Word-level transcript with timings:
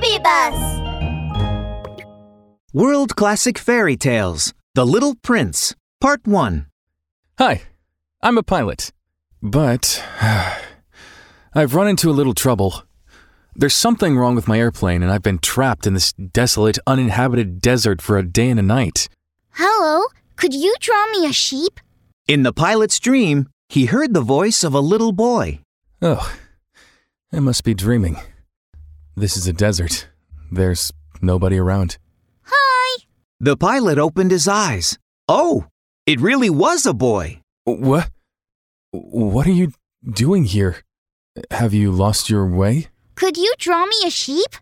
Baby 0.00 0.22
Bus! 0.22 0.80
World 2.72 3.16
Classic 3.16 3.58
Fairy 3.58 3.96
Tales 3.96 4.54
The 4.74 4.86
Little 4.86 5.16
Prince, 5.16 5.74
Part 6.00 6.26
1. 6.26 6.66
Hi, 7.38 7.62
I'm 8.22 8.38
a 8.38 8.44
pilot. 8.44 8.92
But 9.42 10.04
I've 11.54 11.74
run 11.74 11.88
into 11.88 12.10
a 12.10 12.12
little 12.12 12.34
trouble. 12.34 12.84
There's 13.56 13.74
something 13.74 14.16
wrong 14.16 14.36
with 14.36 14.46
my 14.46 14.58
airplane, 14.58 15.02
and 15.02 15.10
I've 15.10 15.22
been 15.22 15.38
trapped 15.40 15.86
in 15.86 15.94
this 15.94 16.12
desolate, 16.12 16.78
uninhabited 16.86 17.60
desert 17.60 18.00
for 18.00 18.16
a 18.18 18.22
day 18.22 18.50
and 18.50 18.60
a 18.60 18.62
night. 18.62 19.08
Hello, 19.54 20.04
could 20.36 20.54
you 20.54 20.74
draw 20.78 21.06
me 21.10 21.26
a 21.26 21.32
sheep? 21.32 21.80
In 22.28 22.44
the 22.44 22.52
pilot's 22.52 23.00
dream, 23.00 23.48
he 23.68 23.86
heard 23.86 24.14
the 24.14 24.20
voice 24.20 24.62
of 24.62 24.74
a 24.74 24.80
little 24.80 25.12
boy. 25.12 25.60
Oh, 26.00 26.38
I 27.32 27.40
must 27.40 27.64
be 27.64 27.74
dreaming. 27.74 28.18
This 29.18 29.36
is 29.36 29.48
a 29.48 29.52
desert. 29.52 30.06
There's 30.48 30.92
nobody 31.20 31.58
around. 31.58 31.98
Hi! 32.42 33.02
The 33.40 33.56
pilot 33.56 33.98
opened 33.98 34.30
his 34.30 34.46
eyes. 34.46 34.96
Oh, 35.26 35.66
it 36.06 36.20
really 36.20 36.48
was 36.48 36.86
a 36.86 36.94
boy. 36.94 37.40
What? 37.64 38.10
What 38.92 39.44
are 39.48 39.58
you 39.62 39.72
doing 40.08 40.44
here? 40.44 40.84
Have 41.50 41.74
you 41.74 41.90
lost 41.90 42.30
your 42.30 42.46
way? 42.46 42.86
Could 43.16 43.36
you 43.36 43.52
draw 43.58 43.86
me 43.86 43.96
a 44.06 44.10
sheep? 44.10 44.54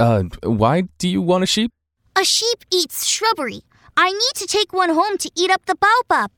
Uh, 0.00 0.24
why 0.42 0.82
do 0.98 1.08
you 1.08 1.22
want 1.22 1.44
a 1.44 1.46
sheep? 1.46 1.70
A 2.16 2.24
sheep 2.24 2.64
eats 2.72 3.06
shrubbery. 3.06 3.60
I 3.96 4.10
need 4.10 4.34
to 4.34 4.48
take 4.48 4.72
one 4.72 4.90
home 4.90 5.16
to 5.18 5.30
eat 5.36 5.52
up 5.52 5.64
the 5.66 5.76
baobab. 5.76 6.32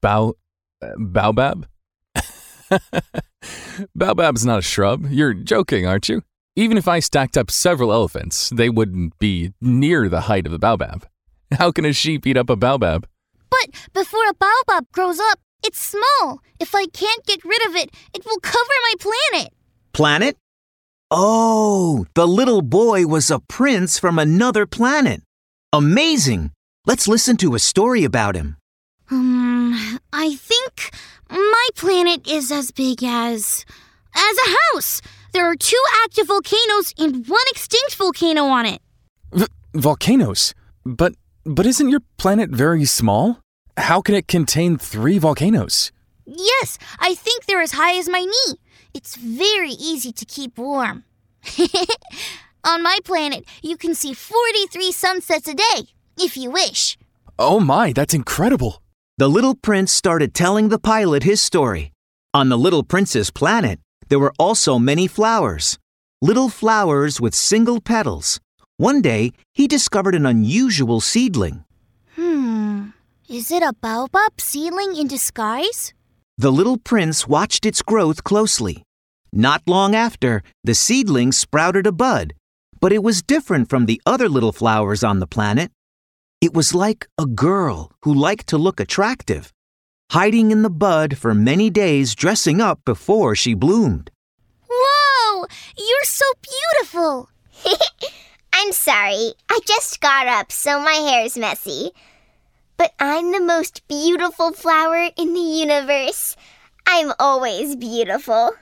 Bow. 0.00 0.36
Uh, 0.80 0.92
baobab? 0.96 1.66
Baobab's 3.96 4.46
not 4.46 4.60
a 4.60 4.62
shrub. 4.62 5.06
You're 5.10 5.34
joking, 5.34 5.84
aren't 5.84 6.08
you? 6.08 6.22
Even 6.58 6.76
if 6.76 6.88
I 6.88 6.98
stacked 6.98 7.36
up 7.36 7.52
several 7.52 7.92
elephants, 7.92 8.50
they 8.50 8.68
wouldn't 8.68 9.16
be 9.20 9.52
near 9.60 10.08
the 10.08 10.22
height 10.22 10.44
of 10.44 10.50
the 10.50 10.58
baobab. 10.58 11.06
How 11.56 11.70
can 11.70 11.84
a 11.84 11.92
sheep 11.92 12.26
eat 12.26 12.36
up 12.36 12.50
a 12.50 12.56
baobab? 12.56 13.06
But 13.48 13.70
before 13.94 14.28
a 14.28 14.34
baobab 14.34 14.90
grows 14.90 15.20
up, 15.20 15.38
it's 15.64 15.78
small. 15.78 16.40
If 16.58 16.74
I 16.74 16.86
can't 16.86 17.24
get 17.26 17.44
rid 17.44 17.64
of 17.68 17.76
it, 17.76 17.90
it 18.12 18.26
will 18.26 18.40
cover 18.40 18.74
my 18.82 18.94
planet. 18.98 19.52
Planet? 19.92 20.36
Oh, 21.12 22.06
the 22.14 22.26
little 22.26 22.62
boy 22.62 23.06
was 23.06 23.30
a 23.30 23.38
prince 23.38 24.00
from 24.00 24.18
another 24.18 24.66
planet. 24.66 25.22
Amazing. 25.72 26.50
Let's 26.86 27.06
listen 27.06 27.36
to 27.36 27.54
a 27.54 27.60
story 27.60 28.02
about 28.02 28.34
him. 28.34 28.56
Um, 29.12 30.00
I 30.12 30.34
think 30.34 30.90
my 31.30 31.68
planet 31.76 32.26
is 32.26 32.50
as 32.50 32.72
big 32.72 33.04
as. 33.04 33.64
As 34.14 34.36
a 34.38 34.56
house. 34.74 35.00
There 35.32 35.46
are 35.46 35.56
two 35.56 35.82
active 36.04 36.26
volcanoes 36.26 36.94
and 36.98 37.26
one 37.26 37.44
extinct 37.50 37.94
volcano 37.96 38.44
on 38.44 38.66
it. 38.66 38.80
V- 39.32 39.46
volcanoes? 39.74 40.54
But 40.84 41.14
but 41.44 41.66
isn't 41.66 41.88
your 41.88 42.00
planet 42.16 42.50
very 42.50 42.84
small? 42.84 43.40
How 43.76 44.00
can 44.00 44.14
it 44.14 44.28
contain 44.28 44.76
three 44.76 45.18
volcanoes? 45.18 45.92
Yes, 46.26 46.78
I 46.98 47.14
think 47.14 47.46
they're 47.46 47.62
as 47.62 47.72
high 47.72 47.98
as 47.98 48.08
my 48.08 48.20
knee. 48.20 48.56
It's 48.92 49.16
very 49.16 49.70
easy 49.70 50.12
to 50.12 50.24
keep 50.24 50.58
warm. 50.58 51.04
on 52.64 52.82
my 52.82 52.98
planet, 53.04 53.44
you 53.62 53.76
can 53.76 53.94
see 53.94 54.12
43 54.12 54.92
sunsets 54.92 55.48
a 55.48 55.54
day, 55.54 55.88
if 56.18 56.36
you 56.36 56.50
wish. 56.50 56.98
Oh 57.38 57.60
my, 57.60 57.92
that's 57.92 58.14
incredible. 58.14 58.82
The 59.16 59.28
little 59.28 59.54
prince 59.54 59.92
started 59.92 60.34
telling 60.34 60.68
the 60.68 60.78
pilot 60.78 61.22
his 61.22 61.40
story. 61.40 61.92
On 62.34 62.48
the 62.48 62.58
little 62.58 62.82
prince's 62.82 63.30
planet, 63.30 63.80
there 64.08 64.18
were 64.18 64.32
also 64.38 64.78
many 64.78 65.06
flowers. 65.06 65.78
Little 66.20 66.48
flowers 66.48 67.20
with 67.20 67.34
single 67.34 67.80
petals. 67.80 68.40
One 68.76 69.00
day, 69.00 69.32
he 69.54 69.66
discovered 69.68 70.14
an 70.14 70.26
unusual 70.26 71.00
seedling. 71.00 71.64
Hmm, 72.16 72.90
is 73.28 73.50
it 73.50 73.62
a 73.62 73.72
baobab 73.72 74.40
seedling 74.40 74.96
in 74.96 75.06
disguise? 75.06 75.92
The 76.36 76.52
little 76.52 76.78
prince 76.78 77.26
watched 77.26 77.66
its 77.66 77.82
growth 77.82 78.24
closely. 78.24 78.84
Not 79.32 79.62
long 79.66 79.94
after, 79.94 80.42
the 80.64 80.74
seedling 80.74 81.32
sprouted 81.32 81.86
a 81.86 81.92
bud, 81.92 82.34
but 82.80 82.92
it 82.92 83.02
was 83.02 83.22
different 83.22 83.68
from 83.68 83.86
the 83.86 84.00
other 84.06 84.28
little 84.28 84.52
flowers 84.52 85.04
on 85.04 85.18
the 85.18 85.26
planet. 85.26 85.70
It 86.40 86.54
was 86.54 86.74
like 86.74 87.08
a 87.18 87.26
girl 87.26 87.90
who 88.02 88.14
liked 88.14 88.46
to 88.48 88.58
look 88.58 88.78
attractive, 88.78 89.52
hiding 90.10 90.50
in 90.50 90.62
the 90.62 90.70
bud 90.70 91.18
for 91.18 91.34
many 91.34 91.68
days 91.70 92.14
dressing 92.14 92.60
up 92.60 92.84
before 92.84 93.34
she 93.34 93.54
bloomed. 93.54 94.10
Whoa! 94.68 95.46
You're 95.76 96.04
so 96.04 96.24
beautiful! 96.42 97.28
I'm 98.52 98.72
sorry. 98.72 99.34
I 99.50 99.60
just 99.66 100.00
got 100.00 100.26
up, 100.26 100.50
so 100.50 100.80
my 100.80 100.94
hair's 100.94 101.36
messy. 101.36 101.90
But 102.76 102.92
I'm 102.98 103.32
the 103.32 103.40
most 103.40 103.86
beautiful 103.88 104.52
flower 104.52 105.10
in 105.16 105.34
the 105.34 105.40
universe. 105.40 106.36
I'm 106.86 107.12
always 107.18 107.76
beautiful. 107.76 108.52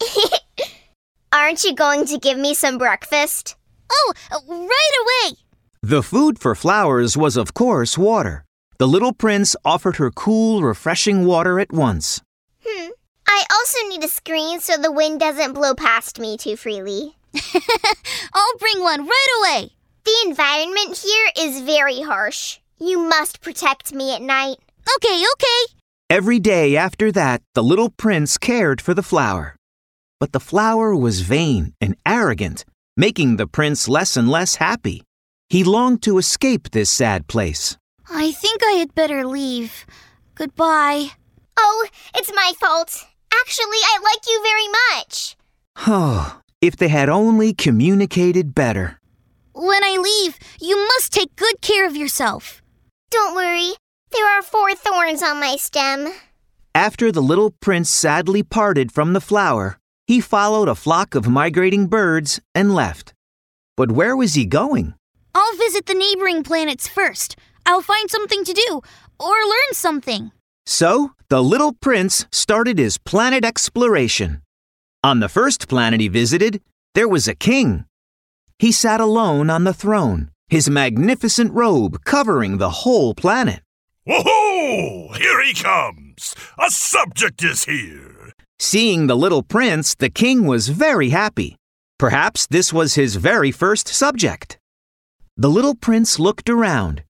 Aren't 1.32 1.64
you 1.64 1.74
going 1.74 2.06
to 2.06 2.18
give 2.18 2.38
me 2.38 2.54
some 2.54 2.78
breakfast? 2.78 3.56
Oh, 3.92 4.14
right 4.32 5.26
away! 5.28 5.36
The 5.82 6.02
food 6.02 6.38
for 6.38 6.54
flowers 6.54 7.16
was, 7.16 7.36
of 7.36 7.52
course, 7.52 7.98
water. 7.98 8.45
The 8.78 8.86
little 8.86 9.14
prince 9.14 9.56
offered 9.64 9.96
her 9.96 10.10
cool, 10.10 10.62
refreshing 10.62 11.24
water 11.24 11.58
at 11.58 11.72
once. 11.72 12.20
Hmm. 12.62 12.90
I 13.26 13.44
also 13.50 13.88
need 13.88 14.04
a 14.04 14.08
screen 14.08 14.60
so 14.60 14.76
the 14.76 14.92
wind 14.92 15.20
doesn't 15.20 15.54
blow 15.54 15.74
past 15.74 16.20
me 16.20 16.36
too 16.36 16.56
freely. 16.56 17.16
I'll 18.34 18.58
bring 18.58 18.80
one 18.80 19.06
right 19.06 19.28
away. 19.40 19.70
The 20.04 20.28
environment 20.28 20.98
here 20.98 21.28
is 21.38 21.62
very 21.62 22.02
harsh. 22.02 22.58
You 22.78 22.98
must 22.98 23.40
protect 23.40 23.94
me 23.94 24.14
at 24.14 24.20
night. 24.20 24.58
Okay, 24.96 25.24
okay. 25.32 25.74
Every 26.10 26.38
day 26.38 26.76
after 26.76 27.10
that, 27.12 27.42
the 27.54 27.62
little 27.62 27.88
prince 27.88 28.36
cared 28.36 28.82
for 28.82 28.92
the 28.92 29.02
flower. 29.02 29.56
But 30.20 30.32
the 30.32 30.40
flower 30.40 30.94
was 30.94 31.20
vain 31.20 31.72
and 31.80 31.96
arrogant, 32.04 32.64
making 32.96 33.36
the 33.36 33.46
prince 33.46 33.88
less 33.88 34.18
and 34.18 34.28
less 34.28 34.56
happy. 34.56 35.02
He 35.48 35.64
longed 35.64 36.02
to 36.02 36.18
escape 36.18 36.70
this 36.70 36.90
sad 36.90 37.26
place. 37.26 37.76
I 38.08 38.32
think 38.32 38.62
I 38.62 38.72
had 38.72 38.94
better 38.94 39.26
leave. 39.26 39.86
Goodbye. 40.34 41.08
Oh, 41.56 41.86
it's 42.14 42.32
my 42.34 42.52
fault. 42.60 43.04
Actually, 43.34 43.78
I 43.82 43.98
like 44.02 44.26
you 44.28 44.42
very 44.42 44.68
much. 44.98 45.36
Oh, 45.86 46.40
if 46.60 46.76
they 46.76 46.88
had 46.88 47.08
only 47.08 47.52
communicated 47.52 48.54
better. 48.54 48.98
When 49.52 49.82
I 49.82 49.96
leave, 49.96 50.38
you 50.60 50.76
must 50.76 51.12
take 51.12 51.34
good 51.36 51.60
care 51.60 51.86
of 51.86 51.96
yourself. 51.96 52.62
Don't 53.10 53.34
worry. 53.34 53.72
There 54.12 54.26
are 54.26 54.42
four 54.42 54.74
thorns 54.74 55.22
on 55.22 55.40
my 55.40 55.56
stem. 55.56 56.12
After 56.74 57.10
the 57.10 57.22
little 57.22 57.50
prince 57.50 57.90
sadly 57.90 58.42
parted 58.42 58.92
from 58.92 59.14
the 59.14 59.20
flower, 59.20 59.78
he 60.06 60.20
followed 60.20 60.68
a 60.68 60.74
flock 60.74 61.14
of 61.14 61.28
migrating 61.28 61.86
birds 61.86 62.40
and 62.54 62.74
left. 62.74 63.14
But 63.76 63.92
where 63.92 64.16
was 64.16 64.34
he 64.34 64.44
going? 64.44 64.94
I'll 65.34 65.56
visit 65.56 65.86
the 65.86 65.94
neighboring 65.94 66.42
planets 66.42 66.86
first. 66.86 67.36
I'll 67.66 67.82
find 67.82 68.10
something 68.10 68.44
to 68.44 68.52
do 68.52 68.80
or 69.18 69.28
learn 69.28 69.72
something. 69.72 70.30
So, 70.64 71.12
the 71.28 71.42
little 71.42 71.72
prince 71.72 72.26
started 72.30 72.78
his 72.78 72.98
planet 72.98 73.44
exploration. 73.44 74.42
On 75.04 75.20
the 75.20 75.28
first 75.28 75.68
planet 75.68 76.00
he 76.00 76.08
visited, 76.08 76.62
there 76.94 77.08
was 77.08 77.28
a 77.28 77.34
king. 77.34 77.84
He 78.58 78.72
sat 78.72 79.00
alone 79.00 79.50
on 79.50 79.64
the 79.64 79.74
throne, 79.74 80.30
his 80.48 80.70
magnificent 80.70 81.52
robe 81.52 82.04
covering 82.04 82.58
the 82.58 82.70
whole 82.70 83.14
planet. 83.14 83.60
Whoa! 84.06 85.12
Here 85.14 85.44
he 85.44 85.52
comes! 85.52 86.34
A 86.58 86.70
subject 86.70 87.42
is 87.42 87.64
here! 87.64 88.32
Seeing 88.58 89.06
the 89.06 89.16
little 89.16 89.42
prince, 89.42 89.94
the 89.94 90.08
king 90.08 90.46
was 90.46 90.68
very 90.68 91.10
happy. 91.10 91.56
Perhaps 91.98 92.46
this 92.46 92.72
was 92.72 92.94
his 92.94 93.16
very 93.16 93.50
first 93.50 93.88
subject. 93.88 94.58
The 95.36 95.50
little 95.50 95.74
prince 95.74 96.18
looked 96.18 96.48
around. 96.48 97.02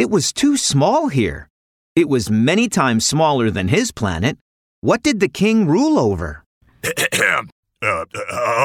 It 0.00 0.08
was 0.08 0.32
too 0.32 0.56
small 0.56 1.08
here. 1.08 1.50
It 1.94 2.08
was 2.08 2.30
many 2.30 2.70
times 2.70 3.04
smaller 3.04 3.50
than 3.50 3.68
his 3.68 3.92
planet. 3.92 4.38
What 4.80 5.02
did 5.02 5.20
the 5.20 5.28
king 5.28 5.66
rule 5.66 5.98
over? 5.98 6.42
uh, 6.84 8.04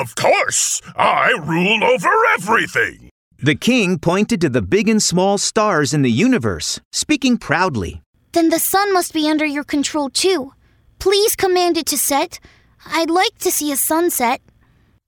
of 0.02 0.16
course, 0.16 0.82
I 0.96 1.38
rule 1.44 1.84
over 1.84 2.08
everything. 2.38 3.10
The 3.38 3.56
king 3.56 4.00
pointed 4.00 4.40
to 4.40 4.50
the 4.50 4.62
big 4.62 4.88
and 4.88 5.04
small 5.04 5.38
stars 5.38 5.94
in 5.94 6.04
the 6.04 6.18
universe, 6.28 6.80
speaking 6.94 7.38
proudly. 7.38 8.02
Then 8.32 8.48
the 8.48 8.58
sun 8.58 8.94
must 8.94 9.14
be 9.14 9.30
under 9.30 9.46
your 9.46 9.66
control 9.66 10.10
too. 10.10 10.54
Please 11.00 11.36
command 11.36 11.76
it 11.76 11.88
to 11.88 11.98
set. 11.98 12.40
I'd 12.86 13.10
like 13.10 13.38
to 13.40 13.52
see 13.52 13.74
a 13.74 13.76
sunset. 13.76 14.40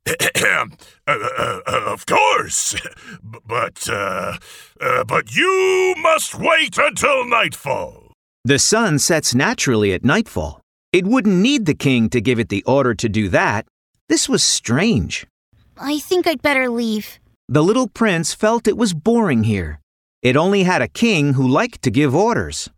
uh, 0.48 0.66
uh, 1.08 1.60
of 1.86 2.06
course, 2.06 2.76
but 3.46 3.90
uh, 3.90 4.38
uh, 4.80 5.04
but 5.04 5.36
you 5.36 5.96
must 5.98 6.36
wait 6.36 6.78
until 6.78 7.28
nightfall. 7.28 8.12
The 8.46 8.60
sun 8.60 9.00
sets 9.00 9.36
naturally 9.36 9.94
at 9.94 10.06
nightfall. 10.06 10.62
It 10.94 11.06
wouldn't 11.06 11.36
need 11.36 11.66
the 11.66 11.76
king 11.76 12.10
to 12.10 12.22
give 12.22 12.40
it 12.40 12.50
the 12.50 12.64
order 12.64 12.94
to 12.96 13.10
do 13.10 13.28
that. 13.30 13.68
This 14.08 14.30
was 14.30 14.44
strange. 14.44 15.28
I 15.78 16.00
think 16.00 16.26
I'd 16.26 16.42
better 16.42 16.70
leave. 16.70 17.20
The 17.50 17.64
little 17.64 17.88
prince 17.88 18.34
felt 18.34 18.68
it 18.68 18.78
was 18.78 18.94
boring 18.94 19.44
here. 19.44 19.80
It 20.22 20.38
only 20.38 20.64
had 20.64 20.82
a 20.82 20.88
king 20.88 21.34
who 21.34 21.48
liked 21.48 21.82
to 21.84 21.92
give 21.92 22.16
orders. 22.16 22.70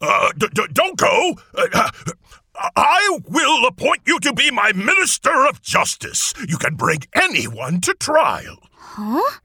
Uh, 0.00 0.32
d- 0.36 0.48
d- 0.52 0.68
don't 0.72 0.98
go. 0.98 1.34
Uh, 1.56 1.90
I 2.76 3.18
will 3.28 3.66
appoint 3.66 4.02
you 4.06 4.18
to 4.20 4.32
be 4.32 4.50
my 4.50 4.72
minister 4.72 5.46
of 5.46 5.62
justice. 5.62 6.32
You 6.48 6.56
can 6.56 6.76
bring 6.76 7.00
anyone 7.14 7.80
to 7.82 7.94
trial. 7.94 8.58
Huh? 8.74 9.38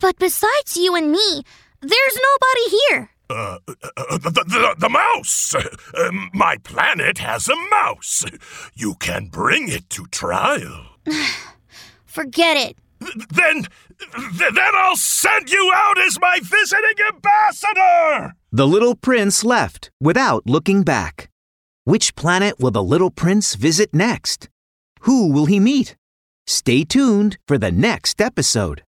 But 0.00 0.18
besides 0.18 0.76
you 0.76 0.94
and 0.94 1.10
me, 1.10 1.42
there's 1.80 2.18
nobody 2.18 2.76
here. 2.88 3.10
Uh, 3.30 3.58
uh, 3.68 4.18
the, 4.18 4.44
the, 4.46 4.74
the 4.78 4.88
mouse! 4.88 5.54
Uh, 5.54 6.10
my 6.34 6.56
planet 6.58 7.18
has 7.18 7.48
a 7.48 7.56
mouse. 7.70 8.24
You 8.74 8.94
can 8.96 9.26
bring 9.26 9.68
it 9.68 9.88
to 9.90 10.06
trial. 10.06 10.86
Forget 12.06 12.56
it. 12.56 12.76
Then, 12.98 13.66
then 14.32 14.58
I'll 14.58 14.96
send 14.96 15.50
you 15.50 15.72
out 15.74 15.98
as 15.98 16.20
my 16.20 16.40
visiting 16.42 17.06
ambassador! 17.14 18.34
The 18.52 18.66
little 18.66 18.96
prince 18.96 19.44
left 19.44 19.90
without 20.00 20.42
looking 20.46 20.82
back. 20.82 21.29
Which 21.90 22.14
planet 22.14 22.60
will 22.60 22.70
the 22.70 22.84
little 22.84 23.10
prince 23.10 23.56
visit 23.56 23.92
next? 23.92 24.48
Who 25.00 25.32
will 25.32 25.46
he 25.46 25.58
meet? 25.58 25.96
Stay 26.46 26.84
tuned 26.84 27.38
for 27.48 27.58
the 27.58 27.72
next 27.72 28.20
episode. 28.20 28.84